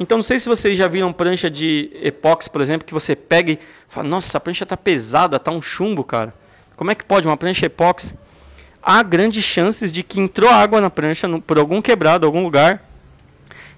Então 0.00 0.18
não 0.18 0.22
sei 0.22 0.40
se 0.40 0.48
vocês 0.48 0.76
já 0.76 0.88
viram 0.88 1.12
prancha 1.12 1.48
de 1.48 1.90
epóxi, 2.02 2.50
por 2.50 2.60
exemplo, 2.60 2.84
que 2.84 2.92
você 2.92 3.14
pega 3.14 3.52
e 3.52 3.58
fala, 3.88 4.08
nossa, 4.08 4.26
essa 4.26 4.40
prancha 4.40 4.64
está 4.64 4.76
pesada, 4.76 5.38
tá 5.38 5.52
um 5.52 5.62
chumbo, 5.62 6.02
cara. 6.02 6.34
Como 6.76 6.90
é 6.90 6.94
que 6.96 7.04
pode 7.04 7.28
uma 7.28 7.36
prancha 7.36 7.66
epóxi? 7.66 8.14
Há 8.82 9.00
grandes 9.04 9.44
chances 9.44 9.92
de 9.92 10.02
que 10.02 10.20
entrou 10.20 10.50
água 10.50 10.80
na 10.80 10.90
prancha 10.90 11.28
por 11.46 11.56
algum 11.56 11.80
quebrado, 11.80 12.26
algum 12.26 12.42
lugar, 12.42 12.82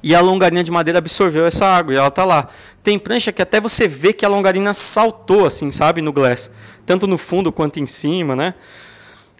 e 0.02 0.14
a 0.14 0.20
longarina 0.20 0.64
de 0.64 0.70
madeira 0.70 0.98
absorveu 0.98 1.46
essa 1.46 1.66
água 1.66 1.92
e 1.92 1.96
ela 1.96 2.08
está 2.08 2.24
lá. 2.24 2.48
Tem 2.82 2.98
prancha 2.98 3.32
que 3.32 3.42
até 3.42 3.60
você 3.60 3.86
vê 3.86 4.12
que 4.12 4.24
a 4.24 4.28
longarina 4.28 4.72
saltou 4.72 5.46
assim, 5.46 5.70
sabe, 5.70 6.00
no 6.00 6.12
glass, 6.12 6.50
tanto 6.86 7.06
no 7.06 7.18
fundo 7.18 7.52
quanto 7.52 7.78
em 7.78 7.86
cima, 7.86 8.34
né? 8.34 8.54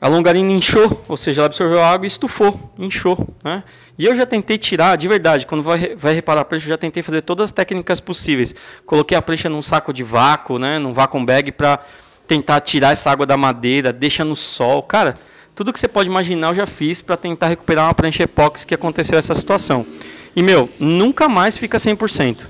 A 0.00 0.08
longarina 0.08 0.50
inchou, 0.50 1.04
ou 1.08 1.16
seja, 1.16 1.42
ela 1.42 1.46
absorveu 1.46 1.82
a 1.82 1.90
água 1.90 2.06
e 2.06 2.08
estufou, 2.08 2.72
inchou, 2.78 3.18
né? 3.44 3.62
E 3.98 4.06
eu 4.06 4.16
já 4.16 4.24
tentei 4.24 4.56
tirar, 4.56 4.96
de 4.96 5.06
verdade, 5.06 5.46
quando 5.46 5.62
vai, 5.62 5.94
vai 5.94 6.14
reparar 6.14 6.40
a 6.40 6.44
prancha, 6.44 6.64
eu 6.64 6.70
já 6.70 6.78
tentei 6.78 7.02
fazer 7.02 7.20
todas 7.20 7.44
as 7.44 7.52
técnicas 7.52 8.00
possíveis. 8.00 8.54
Coloquei 8.86 9.16
a 9.16 9.20
prancha 9.20 9.50
num 9.50 9.60
saco 9.60 9.92
de 9.92 10.02
vácuo, 10.02 10.58
né, 10.58 10.78
num 10.78 10.94
vacuum 10.94 11.22
bag 11.22 11.52
para 11.52 11.80
tentar 12.26 12.60
tirar 12.60 12.92
essa 12.92 13.10
água 13.10 13.26
da 13.26 13.36
madeira, 13.36 13.92
deixa 13.92 14.24
no 14.24 14.34
sol. 14.34 14.82
Cara, 14.82 15.14
tudo 15.54 15.70
que 15.70 15.78
você 15.78 15.88
pode 15.88 16.08
imaginar 16.08 16.48
eu 16.48 16.54
já 16.54 16.66
fiz 16.66 17.02
para 17.02 17.16
tentar 17.16 17.48
recuperar 17.48 17.84
uma 17.84 17.92
prancha 17.92 18.22
epóxi 18.22 18.66
que 18.66 18.74
aconteceu 18.74 19.18
essa 19.18 19.34
situação. 19.34 19.84
E, 20.35 20.43
meu, 20.43 20.69
nunca 20.79 21.29
mais 21.29 21.56
fica 21.56 21.79
100%. 21.79 22.47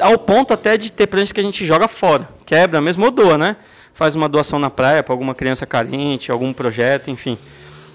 Ao 0.00 0.18
ponto 0.18 0.54
até 0.54 0.76
de 0.76 0.90
ter 0.90 1.06
pranchas 1.06 1.32
que 1.32 1.40
a 1.40 1.42
gente 1.42 1.64
joga 1.66 1.86
fora. 1.86 2.28
Quebra 2.46 2.80
mesmo 2.80 3.04
ou 3.04 3.10
doa, 3.10 3.36
né? 3.36 3.56
Faz 3.92 4.14
uma 4.14 4.28
doação 4.28 4.58
na 4.58 4.70
praia 4.70 5.02
para 5.02 5.12
alguma 5.12 5.34
criança 5.34 5.66
carente, 5.66 6.30
algum 6.30 6.52
projeto, 6.52 7.10
enfim. 7.10 7.38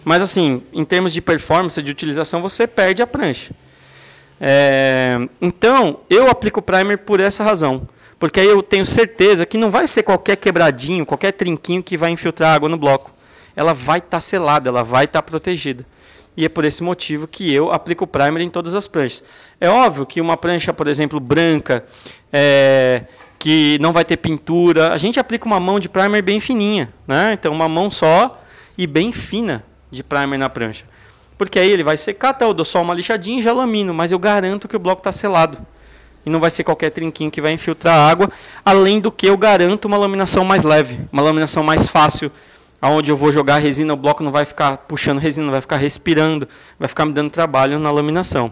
Mas, 0.04 0.22
assim, 0.22 0.62
em 0.74 0.84
termos 0.84 1.14
de 1.14 1.22
performance, 1.22 1.82
de 1.82 1.92
utilização, 1.92 2.42
você 2.42 2.68
perde 2.68 3.02
a 3.02 3.08
prancha. 3.08 3.54
É... 4.40 5.18
Então, 5.40 6.00
eu 6.10 6.28
aplico 6.30 6.60
o 6.60 6.64
primer 6.64 6.98
por 7.00 7.20
essa 7.20 7.44
razão. 7.44 7.88
Porque 8.20 8.40
aí 8.40 8.48
eu 8.48 8.62
tenho 8.62 8.86
certeza 8.86 9.46
que 9.48 9.58
não 9.58 9.72
vai 9.72 9.88
ser 9.88 10.04
qualquer 10.04 10.36
quebradinho, 10.36 11.06
qualquer 11.06 11.32
trinquinho 11.32 11.82
que 11.82 11.98
vai 11.98 12.12
infiltrar 12.12 12.54
água 12.54 12.70
no 12.70 12.78
bloco. 12.78 13.12
Ela 13.56 13.74
vai 13.74 13.98
estar 13.98 14.10
tá 14.10 14.22
selada, 14.22 14.70
ela 14.70 14.84
vai 14.84 15.06
estar 15.06 15.22
tá 15.22 15.28
protegida 15.28 15.86
e 16.36 16.46
é 16.46 16.50
por 16.50 16.64
esse 16.64 16.82
motivo 16.82 17.28
que 17.28 17.54
eu 17.54 17.72
aplico 17.72 18.06
o 18.06 18.08
primer 18.08 18.42
em 18.42 18.50
todas 18.50 18.74
as 18.74 18.88
pranchas. 18.88 19.24
É 19.60 19.70
óbvio 19.70 20.06
que 20.06 20.22
uma 20.22 20.38
prancha, 20.38 20.74
por 20.74 20.88
exemplo, 20.88 21.20
branca, 21.20 21.84
é, 22.32 23.04
que 23.38 23.78
não 23.82 23.92
vai 23.92 24.06
ter 24.06 24.18
pintura, 24.18 24.94
a 24.94 24.98
gente 24.98 25.20
aplica 25.20 25.46
uma 25.46 25.60
mão 25.60 25.80
de 25.80 25.90
primer 25.90 26.22
bem 26.22 26.40
fininha, 26.40 26.94
né? 27.08 27.34
Então 27.34 27.52
uma 27.52 27.68
mão 27.68 27.92
só 27.92 28.42
e 28.78 28.88
bem 28.88 29.12
fina 29.12 29.64
de 29.90 30.04
primer 30.04 30.38
na 30.38 30.50
prancha. 30.50 30.86
Porque 31.38 31.58
aí 31.58 31.70
ele 31.70 31.84
vai 31.84 31.98
secar, 31.98 32.34
tá? 32.34 32.46
eu 32.46 32.54
dou 32.54 32.64
só 32.64 32.82
uma 32.82 32.94
lixadinha 32.94 33.40
e 33.40 33.42
já 33.42 33.52
lamino, 33.52 33.94
mas 33.94 34.12
eu 34.12 34.20
garanto 34.20 34.68
que 34.68 34.76
o 34.76 34.80
bloco 34.80 35.00
está 35.00 35.12
selado. 35.12 35.58
E 36.24 36.30
não 36.30 36.40
vai 36.40 36.52
ser 36.52 36.64
qualquer 36.64 36.92
trinquinho 36.92 37.32
que 37.32 37.42
vai 37.42 37.52
infiltrar 37.52 37.98
água, 37.98 38.32
além 38.64 39.00
do 39.00 39.12
que 39.12 39.26
eu 39.26 39.36
garanto 39.36 39.86
uma 39.86 39.98
laminação 39.98 40.46
mais 40.46 40.62
leve, 40.62 41.00
uma 41.12 41.24
laminação 41.24 41.64
mais 41.64 41.90
fácil 41.90 42.32
aonde 42.82 43.12
eu 43.12 43.16
vou 43.16 43.32
jogar 43.32 43.60
resina, 43.60 43.94
o 43.94 43.98
bloco 43.98 44.24
não 44.24 44.32
vai 44.32 44.44
ficar 44.44 44.78
puxando 44.78 45.20
resina, 45.20 45.52
vai 45.52 45.62
ficar 45.62 45.78
respirando, 45.78 46.48
vai 46.80 46.88
ficar 46.90 47.06
me 47.06 47.14
dando 47.14 47.30
trabalho 47.30 47.78
na 47.78 47.92
laminação. 47.92 48.52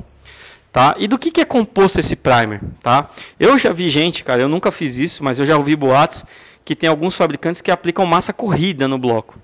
Tá? 0.72 0.96
E 1.00 1.08
do 1.08 1.18
que, 1.18 1.32
que 1.32 1.42
é 1.42 1.46
composto 1.46 2.00
esse 2.00 2.16
primer? 2.16 2.62
Tá? 2.84 3.10
Eu 3.40 3.58
já 3.58 3.74
vi 3.74 3.90
gente, 3.90 4.24
cara, 4.24 4.42
eu 4.42 4.48
nunca 4.48 4.72
fiz 4.72 4.98
isso, 4.98 5.24
mas 5.24 5.40
eu 5.40 5.46
já 5.46 5.58
ouvi 5.58 5.76
boatos 5.76 6.24
que 6.64 6.76
tem 6.76 6.88
alguns 6.88 7.16
fabricantes 7.16 7.60
que 7.60 7.72
aplicam 7.72 8.06
massa 8.06 8.32
corrida 8.32 8.88
no 8.88 9.00
bloco. 9.00 9.36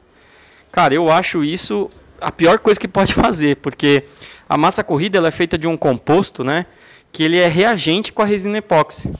Cara, 0.71 0.93
eu 0.93 1.09
acho 1.09 1.43
isso 1.43 1.89
a 2.21 2.31
pior 2.31 2.59
coisa 2.59 2.79
que 2.79 2.87
pode 2.87 3.11
fazer, 3.15 3.55
porque 3.57 4.03
a 4.47 4.55
massa 4.55 4.83
corrida 4.83 5.17
ela 5.17 5.29
é 5.29 5.31
feita 5.31 5.57
de 5.57 5.67
um 5.67 5.75
composto, 5.75 6.43
né, 6.43 6.67
que 7.11 7.23
ele 7.23 7.37
é 7.37 7.47
reagente 7.47 8.13
com 8.13 8.21
a 8.21 8.25
resina 8.25 8.59
epóxi. 8.59 9.11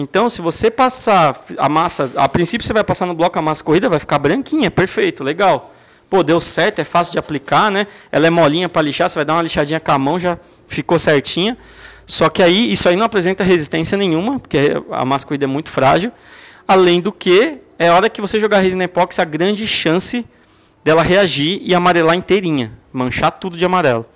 Então, 0.00 0.30
se 0.30 0.40
você 0.40 0.70
passar 0.70 1.36
a 1.58 1.68
massa, 1.68 2.08
a 2.14 2.28
princípio 2.28 2.64
você 2.64 2.72
vai 2.72 2.84
passar 2.84 3.04
no 3.04 3.14
bloco 3.14 3.36
a 3.36 3.42
massa 3.42 3.64
corrida, 3.64 3.88
vai 3.88 3.98
ficar 3.98 4.16
branquinha, 4.20 4.70
perfeito, 4.70 5.24
legal. 5.24 5.74
Pô, 6.08 6.22
deu 6.22 6.40
certo, 6.40 6.78
é 6.78 6.84
fácil 6.84 7.12
de 7.12 7.18
aplicar, 7.18 7.68
né? 7.68 7.88
Ela 8.12 8.28
é 8.28 8.30
molinha 8.30 8.68
para 8.68 8.80
lixar, 8.80 9.10
você 9.10 9.16
vai 9.16 9.24
dar 9.24 9.32
uma 9.34 9.42
lixadinha 9.42 9.80
com 9.80 9.90
a 9.90 9.98
mão, 9.98 10.18
já 10.20 10.38
ficou 10.68 11.00
certinha. 11.00 11.58
Só 12.06 12.28
que 12.28 12.40
aí, 12.44 12.72
isso 12.72 12.88
aí 12.88 12.94
não 12.94 13.04
apresenta 13.04 13.42
resistência 13.42 13.98
nenhuma, 13.98 14.38
porque 14.38 14.80
a 14.92 15.04
massa 15.04 15.26
corrida 15.26 15.46
é 15.46 15.48
muito 15.48 15.68
frágil. 15.68 16.12
Além 16.66 17.00
do 17.00 17.10
que, 17.10 17.58
é 17.76 17.90
hora 17.90 18.08
que 18.08 18.20
você 18.20 18.38
jogar 18.38 18.60
resina 18.60 18.84
epóxi, 18.84 19.20
a 19.20 19.24
grande 19.24 19.66
chance 19.66 20.24
dela 20.84 21.02
reagir 21.02 21.60
e 21.60 21.74
amarelar 21.74 22.14
inteirinha, 22.14 22.72
manchar 22.92 23.32
tudo 23.32 23.56
de 23.56 23.64
amarelo. 23.64 24.06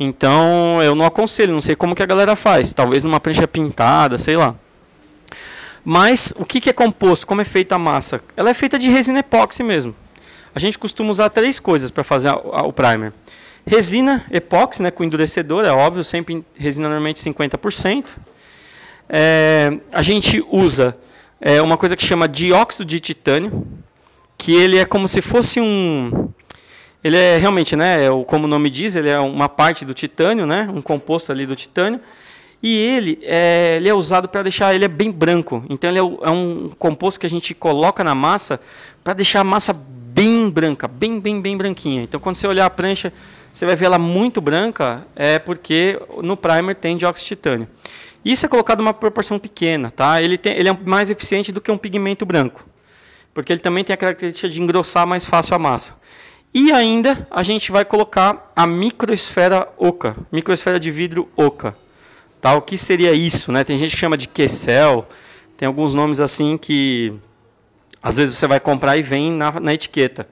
Então, 0.00 0.82
eu 0.82 0.96
não 0.96 1.06
aconselho, 1.06 1.54
não 1.54 1.60
sei 1.60 1.76
como 1.76 1.94
que 1.94 2.02
a 2.02 2.06
galera 2.06 2.34
faz. 2.34 2.72
Talvez 2.72 3.04
numa 3.04 3.20
prancha 3.20 3.46
pintada, 3.46 4.18
sei 4.18 4.36
lá. 4.36 4.56
Mas 5.84 6.32
o 6.36 6.44
que, 6.44 6.60
que 6.60 6.70
é 6.70 6.72
composto? 6.72 7.26
Como 7.26 7.40
é 7.40 7.44
feita 7.44 7.74
a 7.74 7.78
massa? 7.78 8.22
Ela 8.36 8.50
é 8.50 8.54
feita 8.54 8.78
de 8.78 8.88
resina 8.88 9.18
epóxi 9.18 9.62
mesmo. 9.62 9.94
A 10.54 10.58
gente 10.58 10.78
costuma 10.78 11.10
usar 11.10 11.30
três 11.30 11.58
coisas 11.58 11.90
para 11.90 12.04
fazer 12.04 12.28
a, 12.28 12.32
a, 12.32 12.62
o 12.66 12.72
primer. 12.72 13.12
Resina 13.66 14.24
epóxi, 14.30 14.82
né, 14.82 14.90
com 14.90 15.02
endurecedor, 15.04 15.64
é 15.64 15.72
óbvio, 15.72 16.04
sempre 16.04 16.44
resina 16.56 16.88
normalmente 16.88 17.20
50%. 17.20 18.10
É, 19.08 19.78
a 19.92 20.02
gente 20.02 20.44
usa 20.50 20.96
é, 21.40 21.60
uma 21.62 21.76
coisa 21.76 21.96
que 21.96 22.04
chama 22.04 22.28
dióxido 22.28 22.84
de 22.84 23.00
titânio, 23.00 23.66
que 24.36 24.54
ele 24.54 24.78
é 24.78 24.84
como 24.84 25.08
se 25.08 25.20
fosse 25.20 25.60
um... 25.60 26.28
Ele 27.04 27.16
é 27.16 27.36
realmente, 27.36 27.74
né, 27.74 28.06
é 28.06 28.08
como 28.26 28.44
o 28.44 28.48
nome 28.48 28.70
diz, 28.70 28.94
ele 28.94 29.08
é 29.08 29.18
uma 29.18 29.48
parte 29.48 29.84
do 29.84 29.92
titânio, 29.92 30.46
né, 30.46 30.68
um 30.72 30.80
composto 30.80 31.32
ali 31.32 31.46
do 31.46 31.56
titânio, 31.56 32.00
e 32.62 32.76
ele 32.76 33.18
é, 33.22 33.76
ele 33.76 33.88
é 33.88 33.94
usado 33.94 34.28
para 34.28 34.42
deixar 34.42 34.74
ele 34.74 34.84
é 34.84 34.88
bem 34.88 35.10
branco. 35.10 35.64
Então 35.68 35.90
ele 35.90 35.98
é, 35.98 36.02
é, 36.02 36.30
um 36.30 36.70
composto 36.78 37.18
que 37.18 37.26
a 37.26 37.30
gente 37.30 37.54
coloca 37.54 38.04
na 38.04 38.14
massa 38.14 38.60
para 39.02 39.14
deixar 39.14 39.40
a 39.40 39.44
massa 39.44 39.72
bem 39.74 40.48
branca, 40.48 40.86
bem, 40.86 41.18
bem, 41.18 41.40
bem 41.40 41.56
branquinha. 41.56 42.02
Então 42.02 42.20
quando 42.20 42.36
você 42.36 42.46
olhar 42.46 42.66
a 42.66 42.70
prancha, 42.70 43.12
você 43.52 43.66
vai 43.66 43.74
ver 43.74 43.86
ela 43.86 43.98
muito 43.98 44.40
branca, 44.40 45.06
é 45.16 45.38
porque 45.38 46.00
no 46.22 46.36
primer 46.36 46.76
tem 46.76 46.96
dióxido 46.96 47.24
de 47.24 47.28
titânio. 47.28 47.68
Isso 48.24 48.46
é 48.46 48.48
colocado 48.48 48.80
uma 48.80 48.94
proporção 48.94 49.38
pequena, 49.38 49.90
tá? 49.90 50.22
Ele, 50.22 50.38
tem, 50.38 50.56
ele 50.56 50.68
é 50.68 50.78
mais 50.84 51.10
eficiente 51.10 51.50
do 51.50 51.60
que 51.60 51.72
um 51.72 51.76
pigmento 51.76 52.24
branco, 52.24 52.64
porque 53.34 53.52
ele 53.52 53.60
também 53.60 53.82
tem 53.82 53.92
a 53.92 53.96
característica 53.96 54.48
de 54.48 54.62
engrossar 54.62 55.06
mais 55.06 55.26
fácil 55.26 55.56
a 55.56 55.58
massa. 55.58 55.94
E 56.54 56.70
ainda 56.70 57.26
a 57.30 57.42
gente 57.42 57.72
vai 57.72 57.84
colocar 57.84 58.52
a 58.54 58.66
microesfera 58.66 59.68
oca, 59.76 60.16
microesfera 60.30 60.78
de 60.78 60.90
vidro 60.90 61.28
oca. 61.36 61.74
Tá? 62.42 62.56
O 62.56 62.60
que 62.60 62.76
seria 62.76 63.12
isso? 63.12 63.52
Né? 63.52 63.62
Tem 63.62 63.78
gente 63.78 63.92
que 63.92 64.00
chama 64.00 64.16
de 64.18 64.26
Kessel, 64.26 65.06
tem 65.56 65.64
alguns 65.64 65.94
nomes 65.94 66.18
assim 66.18 66.58
que 66.58 67.14
às 68.02 68.16
vezes 68.16 68.36
você 68.36 68.48
vai 68.48 68.58
comprar 68.58 68.96
e 68.96 69.02
vem 69.02 69.30
na, 69.30 69.60
na 69.60 69.72
etiqueta. 69.72 70.28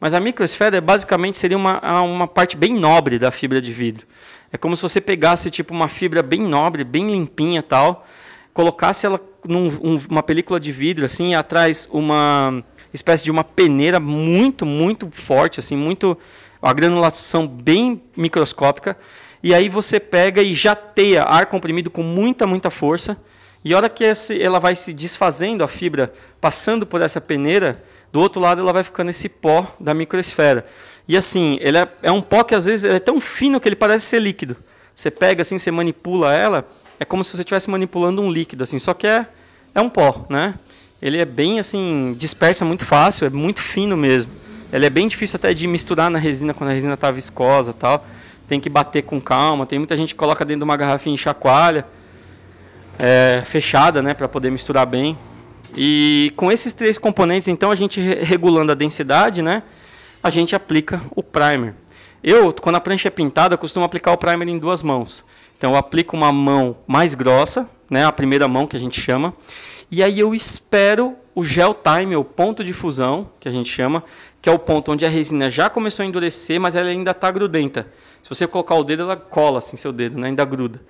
Mas 0.00 0.12
a 0.12 0.18
microesfera 0.18 0.80
basicamente 0.80 1.38
seria 1.38 1.56
uma, 1.56 2.02
uma 2.02 2.26
parte 2.26 2.56
bem 2.56 2.74
nobre 2.74 3.16
da 3.16 3.30
fibra 3.30 3.62
de 3.62 3.72
vidro. 3.72 4.04
É 4.50 4.58
como 4.58 4.76
se 4.76 4.82
você 4.82 5.00
pegasse 5.00 5.52
tipo 5.52 5.72
uma 5.72 5.86
fibra 5.86 6.20
bem 6.20 6.40
nobre, 6.42 6.82
bem 6.82 7.08
limpinha 7.08 7.62
tal, 7.62 8.04
colocasse 8.52 9.06
ela 9.06 9.20
numa 9.46 10.18
um, 10.18 10.22
película 10.22 10.58
de 10.58 10.72
vidro 10.72 11.04
assim, 11.04 11.30
e 11.30 11.34
atrás 11.36 11.88
uma 11.92 12.60
espécie 12.92 13.22
de 13.22 13.30
uma 13.30 13.44
peneira 13.44 14.00
muito, 14.00 14.66
muito 14.66 15.08
forte, 15.12 15.60
assim, 15.60 15.76
muito 15.76 16.18
a 16.60 16.72
granulação 16.72 17.46
bem 17.46 18.02
microscópica 18.16 18.96
e 19.42 19.52
aí 19.52 19.68
você 19.68 19.98
pega 19.98 20.40
e 20.40 20.54
jateia 20.54 21.24
ar 21.24 21.46
comprimido 21.46 21.90
com 21.90 22.02
muita, 22.02 22.46
muita 22.46 22.70
força. 22.70 23.16
E 23.64 23.74
a 23.74 23.76
hora 23.76 23.88
que 23.88 24.04
ela 24.40 24.60
vai 24.60 24.76
se 24.76 24.92
desfazendo, 24.92 25.64
a 25.64 25.68
fibra, 25.68 26.12
passando 26.40 26.86
por 26.86 27.00
essa 27.00 27.20
peneira, 27.20 27.82
do 28.12 28.20
outro 28.20 28.40
lado 28.40 28.60
ela 28.60 28.72
vai 28.72 28.84
ficando 28.84 29.10
esse 29.10 29.28
pó 29.28 29.66
da 29.80 29.94
microesfera. 29.94 30.64
E 31.08 31.16
assim, 31.16 31.58
ele 31.60 31.78
é, 31.78 31.88
é 32.02 32.12
um 32.12 32.22
pó 32.22 32.44
que 32.44 32.54
às 32.54 32.66
vezes 32.66 32.88
é 32.88 33.00
tão 33.00 33.20
fino 33.20 33.58
que 33.58 33.68
ele 33.68 33.76
parece 33.76 34.06
ser 34.06 34.20
líquido. 34.20 34.56
Você 34.94 35.10
pega 35.10 35.42
assim, 35.42 35.58
você 35.58 35.70
manipula 35.70 36.34
ela, 36.34 36.68
é 37.00 37.04
como 37.04 37.24
se 37.24 37.32
você 37.32 37.42
estivesse 37.42 37.68
manipulando 37.68 38.22
um 38.22 38.30
líquido, 38.30 38.62
assim, 38.62 38.78
só 38.78 38.94
que 38.94 39.06
é, 39.06 39.26
é 39.74 39.80
um 39.80 39.88
pó, 39.88 40.26
né? 40.28 40.54
Ele 41.00 41.18
é 41.18 41.24
bem 41.24 41.58
assim, 41.58 42.14
dispersa 42.16 42.64
muito 42.64 42.84
fácil, 42.84 43.26
é 43.26 43.30
muito 43.30 43.60
fino 43.60 43.96
mesmo. 43.96 44.30
Ele 44.72 44.86
é 44.86 44.90
bem 44.90 45.08
difícil 45.08 45.36
até 45.36 45.52
de 45.52 45.66
misturar 45.66 46.10
na 46.10 46.18
resina 46.18 46.54
quando 46.54 46.70
a 46.70 46.72
resina 46.72 46.94
está 46.94 47.10
viscosa 47.10 47.72
tal 47.72 48.06
tem 48.52 48.60
que 48.60 48.68
bater 48.68 49.02
com 49.02 49.18
calma. 49.18 49.64
Tem 49.64 49.78
muita 49.78 49.96
gente 49.96 50.12
que 50.12 50.18
coloca 50.18 50.44
dentro 50.44 50.58
de 50.58 50.64
uma 50.64 50.76
garrafinha 50.76 51.14
em 51.14 51.16
chacoalha, 51.16 51.86
é, 52.98 53.42
fechada, 53.46 54.02
né, 54.02 54.12
para 54.12 54.28
poder 54.28 54.50
misturar 54.50 54.84
bem. 54.84 55.16
E 55.74 56.30
com 56.36 56.52
esses 56.52 56.74
três 56.74 56.98
componentes, 56.98 57.48
então, 57.48 57.70
a 57.70 57.74
gente 57.74 57.98
regulando 57.98 58.70
a 58.70 58.74
densidade, 58.74 59.40
né, 59.40 59.62
a 60.22 60.28
gente 60.28 60.54
aplica 60.54 61.00
o 61.16 61.22
primer. 61.22 61.74
Eu, 62.22 62.52
quando 62.52 62.76
a 62.76 62.80
prancha 62.80 63.08
é 63.08 63.10
pintada, 63.10 63.56
costumo 63.56 63.86
aplicar 63.86 64.12
o 64.12 64.18
primer 64.18 64.46
em 64.46 64.58
duas 64.58 64.82
mãos. 64.82 65.24
Então, 65.56 65.70
eu 65.72 65.78
aplico 65.78 66.14
uma 66.14 66.30
mão 66.30 66.76
mais 66.86 67.14
grossa, 67.14 67.66
né, 67.88 68.04
a 68.04 68.12
primeira 68.12 68.46
mão 68.46 68.66
que 68.66 68.76
a 68.76 68.80
gente 68.80 69.00
chama, 69.00 69.32
e 69.90 70.02
aí 70.02 70.20
eu 70.20 70.34
espero 70.34 71.16
o 71.34 71.42
gel 71.42 71.74
time, 71.74 72.16
o 72.16 72.24
ponto 72.24 72.62
de 72.62 72.74
fusão, 72.74 73.30
que 73.40 73.48
a 73.48 73.50
gente 73.50 73.70
chama, 73.70 74.04
que 74.42 74.48
é 74.48 74.52
o 74.52 74.58
ponto 74.58 74.90
onde 74.90 75.06
a 75.06 75.08
resina 75.08 75.48
já 75.48 75.70
começou 75.70 76.02
a 76.02 76.06
endurecer, 76.06 76.60
mas 76.60 76.74
ela 76.74 76.88
ainda 76.88 77.12
está 77.12 77.30
grudenta. 77.30 77.86
Se 78.20 78.28
você 78.28 78.44
colocar 78.44 78.74
o 78.74 78.82
dedo, 78.82 79.04
ela 79.04 79.14
cola 79.16 79.60
assim 79.60 79.76
seu 79.76 79.92
dedo, 79.92 80.18
né? 80.18 80.26
ainda 80.26 80.44
gruda. 80.44 80.80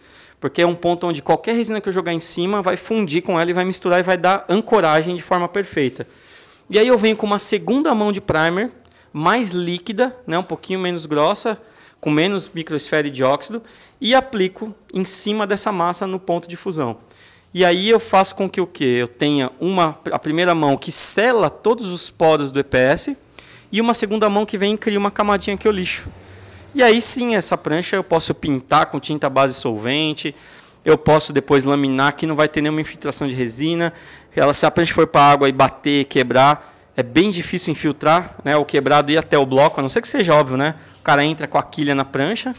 Porque 0.40 0.62
é 0.62 0.66
um 0.66 0.74
ponto 0.74 1.06
onde 1.06 1.20
qualquer 1.20 1.54
resina 1.54 1.78
que 1.78 1.86
eu 1.86 1.92
jogar 1.92 2.14
em 2.14 2.18
cima 2.18 2.62
vai 2.62 2.78
fundir 2.78 3.20
com 3.22 3.38
ela 3.38 3.50
e 3.50 3.52
vai 3.52 3.66
misturar 3.66 4.00
e 4.00 4.02
vai 4.02 4.16
dar 4.16 4.46
ancoragem 4.48 5.14
de 5.14 5.22
forma 5.22 5.46
perfeita. 5.46 6.06
E 6.70 6.78
aí 6.78 6.88
eu 6.88 6.96
venho 6.96 7.14
com 7.14 7.26
uma 7.26 7.38
segunda 7.38 7.94
mão 7.94 8.10
de 8.10 8.22
primer, 8.22 8.72
mais 9.12 9.50
líquida, 9.50 10.16
né? 10.26 10.38
um 10.38 10.42
pouquinho 10.42 10.80
menos 10.80 11.04
grossa, 11.04 11.60
com 12.00 12.10
menos 12.10 12.50
microesfera 12.52 13.10
de 13.10 13.22
óxido, 13.22 13.62
e 14.00 14.14
aplico 14.14 14.74
em 14.94 15.04
cima 15.04 15.46
dessa 15.46 15.70
massa 15.70 16.06
no 16.06 16.18
ponto 16.18 16.48
de 16.48 16.56
fusão. 16.56 16.96
E 17.52 17.66
aí 17.66 17.90
eu 17.90 18.00
faço 18.00 18.34
com 18.34 18.48
que 18.48 18.62
o 18.62 18.66
que? 18.66 18.82
Eu 18.82 19.06
tenha 19.06 19.52
uma, 19.60 19.98
a 20.10 20.18
primeira 20.18 20.54
mão 20.54 20.74
que 20.74 20.90
sela 20.90 21.50
todos 21.50 21.88
os 21.88 22.08
poros 22.08 22.50
do 22.50 22.58
EPS, 22.58 23.14
e 23.72 23.80
uma 23.80 23.94
segunda 23.94 24.28
mão 24.28 24.44
que 24.44 24.58
vem 24.58 24.74
e 24.74 24.78
cria 24.78 24.98
uma 24.98 25.10
camadinha 25.10 25.56
que 25.56 25.66
eu 25.66 25.72
lixo. 25.72 26.08
E 26.74 26.82
aí 26.82 27.00
sim, 27.02 27.34
essa 27.34 27.56
prancha 27.56 27.96
eu 27.96 28.04
posso 28.04 28.34
pintar 28.34 28.86
com 28.86 29.00
tinta 29.00 29.28
base 29.28 29.54
solvente, 29.54 30.34
eu 30.84 30.98
posso 30.98 31.32
depois 31.32 31.64
laminar 31.64 32.14
que 32.14 32.26
não 32.26 32.36
vai 32.36 32.48
ter 32.48 32.60
nenhuma 32.60 32.80
infiltração 32.80 33.26
de 33.26 33.34
resina. 33.34 33.92
Ela, 34.34 34.52
se 34.52 34.66
a 34.66 34.70
prancha 34.70 34.92
for 34.92 35.06
para 35.06 35.22
água 35.22 35.48
e 35.48 35.52
bater, 35.52 36.04
quebrar, 36.04 36.74
é 36.96 37.02
bem 37.02 37.30
difícil 37.30 37.72
infiltrar, 37.72 38.36
né? 38.44 38.56
O 38.56 38.64
quebrado 38.64 39.10
ir 39.10 39.16
até 39.16 39.38
o 39.38 39.46
bloco, 39.46 39.80
a 39.80 39.82
não 39.82 39.88
ser 39.88 40.02
que 40.02 40.08
seja 40.08 40.34
óbvio, 40.34 40.56
né? 40.56 40.74
O 41.00 41.02
cara 41.02 41.24
entra 41.24 41.46
com 41.46 41.56
a 41.56 41.62
quilha 41.62 41.94
na 41.94 42.04
prancha, 42.04 42.54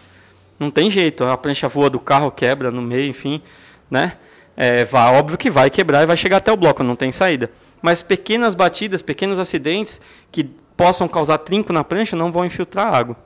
não 0.60 0.72
tem 0.72 0.90
jeito, 0.90 1.24
a 1.24 1.38
prancha 1.38 1.68
voa 1.68 1.90
do 1.90 2.00
carro, 2.00 2.32
quebra 2.32 2.72
no 2.72 2.82
meio, 2.82 3.10
enfim, 3.10 3.42
né? 3.90 4.14
É, 4.56 4.86
vai, 4.86 5.16
óbvio 5.16 5.38
que 5.38 5.50
vai 5.50 5.70
quebrar 5.70 6.04
e 6.04 6.06
vai 6.06 6.16
chegar 6.16 6.38
até 6.38 6.52
o 6.52 6.58
bloco, 6.58 6.84
não 6.84 6.96
tem 6.96 7.12
saída. 7.12 7.50
Mas 7.82 8.04
pequenas 8.04 8.54
batidas, 8.54 9.02
pequenos 9.02 9.40
acidentes 9.40 10.00
que 10.32 10.50
possam 10.76 11.08
causar 11.08 11.38
trinco 11.40 11.72
na 11.72 11.84
prancha 11.84 12.16
não 12.16 12.32
vão 12.32 12.46
infiltrar 12.46 12.94
água. 12.94 13.18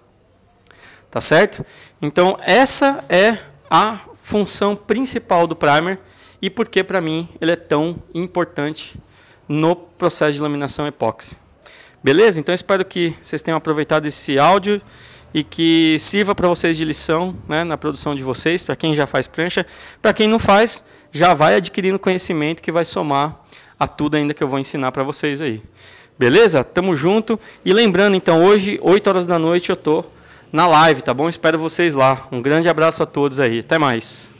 Tá 1.09 1.21
certo? 1.21 1.65
Então, 2.01 2.37
essa 2.41 3.03
é 3.09 3.37
a 3.69 3.99
função 4.21 4.75
principal 4.75 5.47
do 5.47 5.55
primer 5.55 5.99
e 6.41 6.49
por 6.49 6.67
que 6.67 6.83
para 6.83 7.01
mim 7.01 7.29
ele 7.39 7.51
é 7.51 7.55
tão 7.55 7.95
importante 8.13 8.99
no 9.47 9.75
processo 9.75 10.33
de 10.33 10.41
laminação 10.41 10.85
epóxi. 10.85 11.37
Beleza? 12.03 12.39
Então 12.39 12.53
espero 12.53 12.85
que 12.85 13.15
vocês 13.21 13.41
tenham 13.41 13.57
aproveitado 13.57 14.05
esse 14.05 14.37
áudio 14.37 14.81
e 15.33 15.43
que 15.43 15.97
sirva 15.99 16.33
para 16.35 16.47
vocês 16.47 16.77
de 16.77 16.85
lição 16.85 17.35
né, 17.47 17.63
na 17.63 17.77
produção 17.77 18.15
de 18.15 18.23
vocês, 18.23 18.63
para 18.63 18.75
quem 18.75 18.93
já 18.95 19.05
faz 19.05 19.27
prancha. 19.27 19.65
Para 20.01 20.13
quem 20.13 20.27
não 20.27 20.39
faz, 20.39 20.83
já 21.11 21.33
vai 21.33 21.55
adquirindo 21.55 21.99
conhecimento 21.99 22.61
que 22.61 22.71
vai 22.71 22.85
somar 22.85 23.41
a 23.79 23.87
tudo 23.87 24.15
ainda 24.15 24.33
que 24.33 24.43
eu 24.43 24.47
vou 24.47 24.59
ensinar 24.59 24.91
para 24.91 25.03
vocês 25.03 25.41
aí. 25.41 25.61
Beleza? 26.17 26.63
Tamo 26.63 26.95
junto. 26.95 27.39
E 27.63 27.73
lembrando, 27.73 28.15
então, 28.15 28.43
hoje, 28.43 28.79
8 28.81 29.07
horas 29.07 29.25
da 29.25 29.37
noite, 29.37 29.69
eu 29.69 29.75
tô 29.75 30.03
na 30.51 30.67
live, 30.67 31.01
tá 31.01 31.13
bom? 31.13 31.29
Espero 31.29 31.59
vocês 31.59 31.93
lá. 31.93 32.27
Um 32.31 32.41
grande 32.41 32.69
abraço 32.69 33.03
a 33.03 33.05
todos 33.05 33.39
aí. 33.39 33.59
Até 33.59 33.77
mais. 33.77 34.36